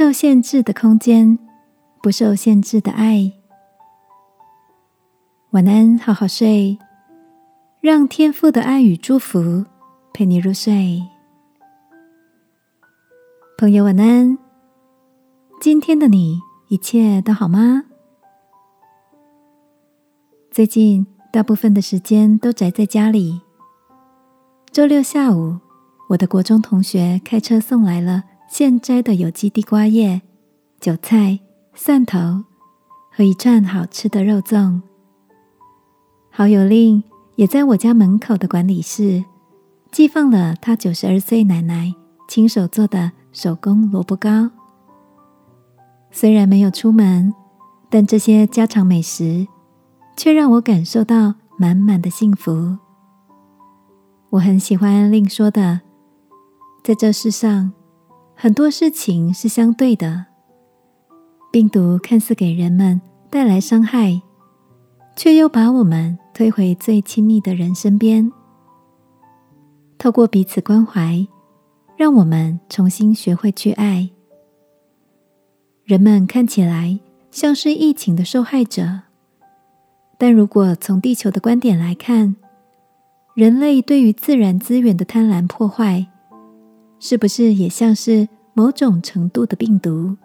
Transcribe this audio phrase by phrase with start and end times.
[0.00, 1.38] 受限制的空间，
[2.02, 3.30] 不受限制的爱。
[5.50, 6.78] 晚安，好好睡，
[7.82, 9.66] 让天父的爱与祝福
[10.14, 11.02] 陪你入睡。
[13.58, 14.38] 朋友，晚安。
[15.60, 17.84] 今天的你一切都好吗？
[20.50, 23.42] 最近大部分的时间都宅在家里。
[24.72, 25.58] 周六下午，
[26.08, 30.20] 我的国中同学开车送来了现摘的有机地瓜叶、
[30.80, 31.38] 韭菜、
[31.72, 32.18] 蒜头
[33.12, 34.80] 和一串好吃的肉粽。
[36.32, 37.04] 好友令
[37.36, 39.24] 也在我家门口的管理室
[39.92, 41.94] 寄放了他九十二岁奶奶
[42.26, 44.50] 亲手做的手工萝卜糕。
[46.10, 47.32] 虽然没有出门，
[47.88, 49.46] 但这些家常美食
[50.16, 52.78] 却让我感受到满满的幸福。
[54.30, 55.82] 我很喜欢令说的，
[56.82, 57.72] 在这世上，
[58.42, 60.24] 很多事情是相对的。
[61.52, 64.18] 病毒看似给人们带来伤害，
[65.14, 68.32] 却又把我们推回最亲密的人身边。
[69.98, 71.28] 透过彼此关怀，
[71.98, 74.08] 让我们重新学会去爱。
[75.84, 76.98] 人们看起来
[77.30, 79.02] 像是疫情的受害者，
[80.16, 82.34] 但如果从地球的观点来看，
[83.34, 86.06] 人类对于自然资源的贪婪破坏，
[87.00, 90.16] 是不是也像是某种程度的病毒，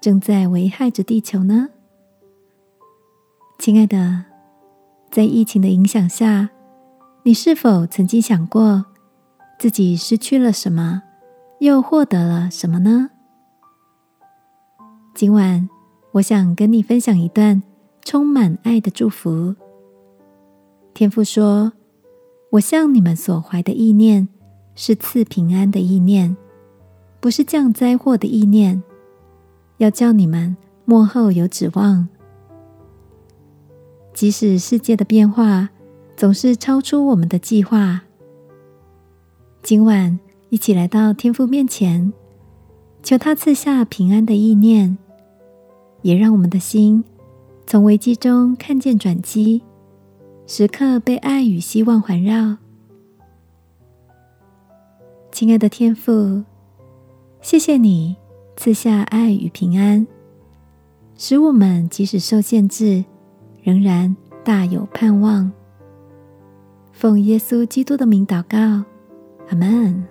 [0.00, 1.68] 正在危害着地球呢？
[3.58, 4.24] 亲爱的，
[5.10, 6.48] 在疫情的影响下，
[7.24, 8.86] 你是否曾经想过
[9.58, 11.02] 自己失去了什么，
[11.58, 13.10] 又获得了什么呢？
[15.14, 15.68] 今晚，
[16.12, 17.60] 我想跟你分享一段
[18.02, 19.54] 充满爱的祝福。
[20.94, 21.72] 天父说。
[22.54, 24.26] 我向你们所怀的意念
[24.74, 26.36] 是赐平安的意念，
[27.20, 28.82] 不是降灾祸的意念，
[29.78, 32.08] 要叫你们幕后有指望。
[34.12, 35.70] 即使世界的变化
[36.16, 38.02] 总是超出我们的计划，
[39.62, 42.12] 今晚一起来到天父面前，
[43.02, 44.98] 求他赐下平安的意念，
[46.02, 47.04] 也让我们的心
[47.66, 49.62] 从危机中看见转机。
[50.46, 52.56] 时刻被爱与希望环绕，
[55.32, 56.42] 亲爱的天父，
[57.40, 58.16] 谢谢你
[58.56, 60.06] 赐下爱与平安，
[61.16, 63.04] 使我们即使受限制，
[63.62, 64.14] 仍然
[64.44, 65.50] 大有盼望。
[66.92, 68.84] 奉耶稣基督的名祷告，
[69.48, 70.04] 阿门。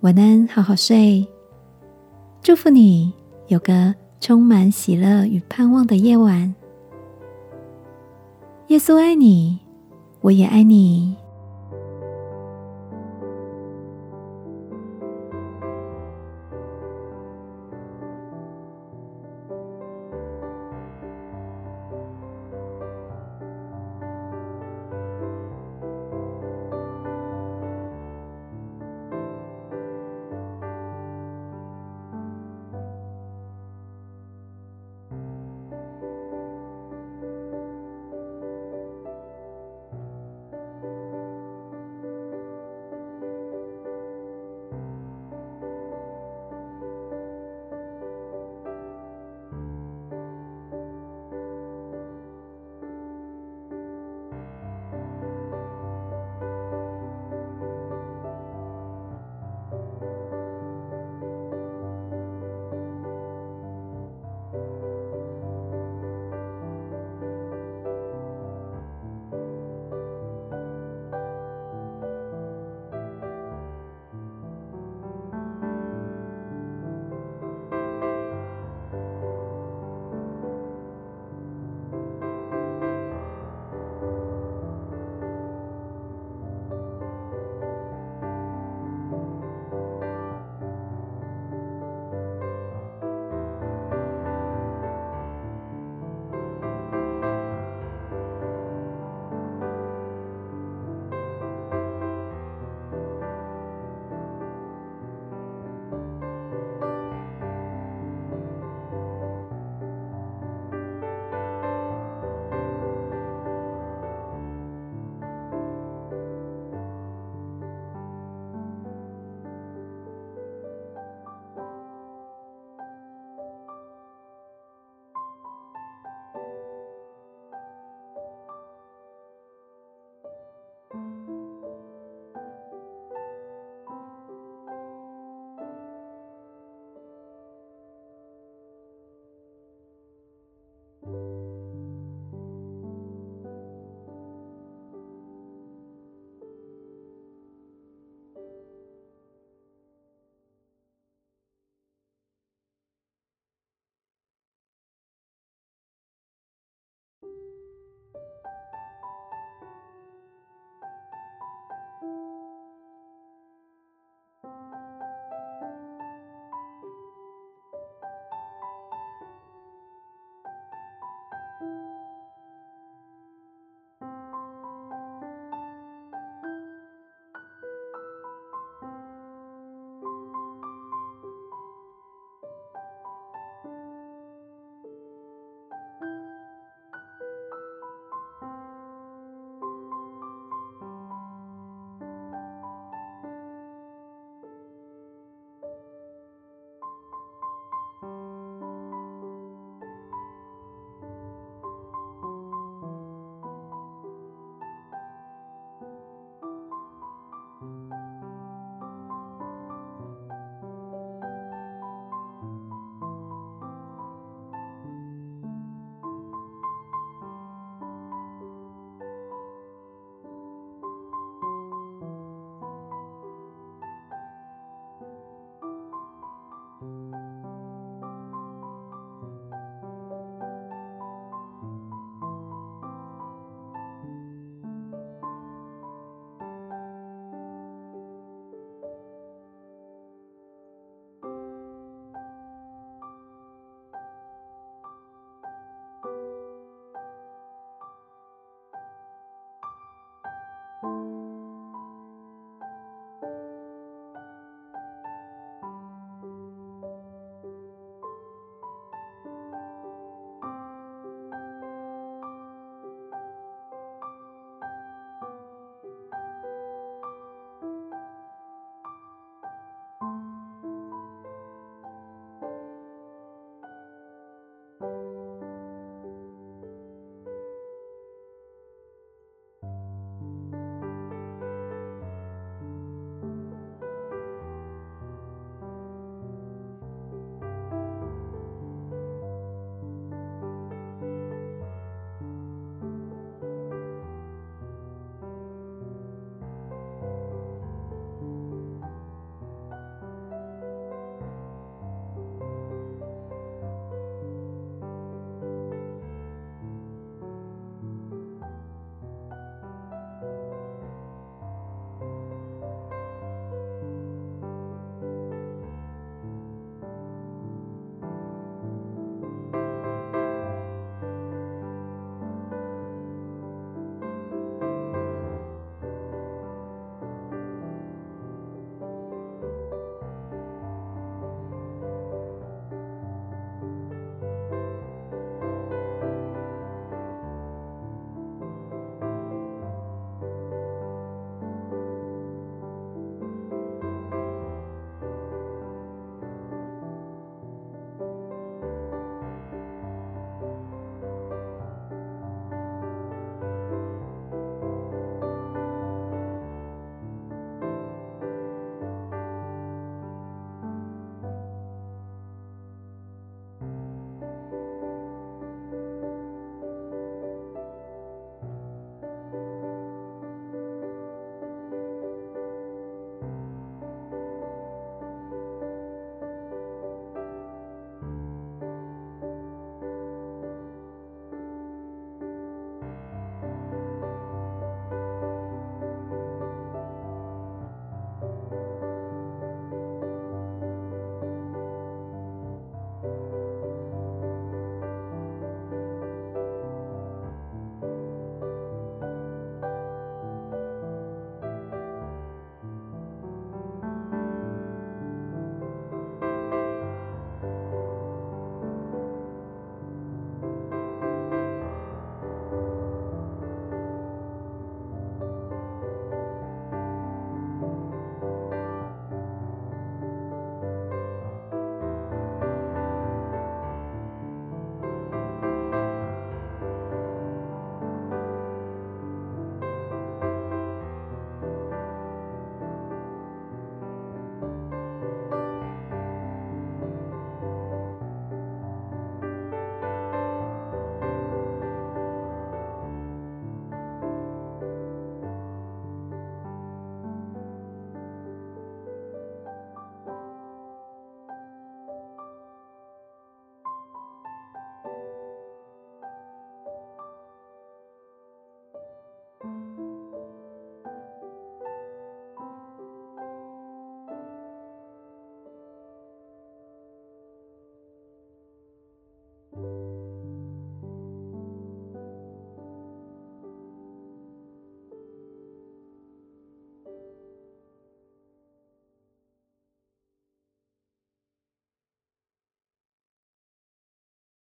[0.00, 1.26] 晚安，好好睡。
[2.42, 3.12] 祝福你
[3.46, 6.52] 有个充满喜乐与盼望的夜晚。
[8.66, 9.60] 耶稣爱你，
[10.20, 11.16] 我也爱你。